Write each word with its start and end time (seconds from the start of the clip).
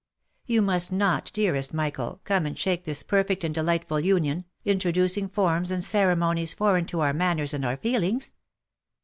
You 0.47 0.63
must 0.63 0.91
not, 0.91 1.29
dearest 1.31 1.75
Michael, 1.75 2.21
come 2.23 2.47
and 2.47 2.57
shake 2.57 2.85
this 2.85 3.03
per 3.03 3.23
fect 3.23 3.43
and 3.43 3.53
delightful 3.53 3.99
union, 3.99 4.45
introducing 4.65 5.29
forms 5.29 5.69
and 5.69 5.83
ceremonies 5.83 6.53
foreign 6.55 6.87
to 6.87 7.01
our 7.01 7.13
manners, 7.13 7.53
and 7.53 7.63
our 7.63 7.77
feelings. 7.77 8.33